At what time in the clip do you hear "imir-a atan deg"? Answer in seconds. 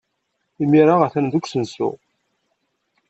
0.63-1.43